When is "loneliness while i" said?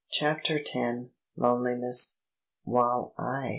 1.37-3.49